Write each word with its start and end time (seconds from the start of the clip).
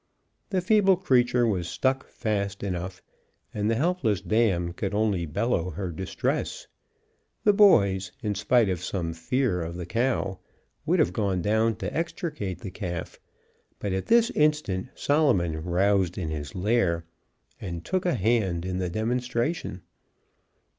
The 0.49 0.61
feeble 0.61 0.97
creature 0.97 1.45
was 1.45 1.67
stuck 1.69 2.07
fast 2.09 2.63
enough, 2.63 3.03
and 3.53 3.69
the 3.69 3.75
helpless 3.75 4.19
dam 4.19 4.73
could 4.73 4.95
only 4.95 5.27
bellow 5.27 5.69
her 5.69 5.91
distress. 5.91 6.65
The 7.43 7.53
boys, 7.53 8.11
in 8.23 8.33
spite 8.33 8.67
of 8.67 8.83
some 8.83 9.13
fear 9.13 9.61
of 9.61 9.75
the 9.75 9.85
cow, 9.85 10.39
would 10.87 10.97
have 10.97 11.13
gone 11.13 11.43
down 11.43 11.75
to 11.75 11.95
extricate 11.95 12.61
the 12.61 12.71
calf, 12.71 13.19
but 13.77 13.93
at 13.93 14.07
this 14.07 14.31
instant 14.31 14.87
Solomon 14.95 15.63
roused 15.63 16.17
in 16.17 16.31
his 16.31 16.55
lair, 16.55 17.05
and 17.61 17.85
took 17.85 18.03
a 18.03 18.15
hand 18.15 18.65
in 18.65 18.79
the 18.79 18.89
demonstration. 18.89 19.83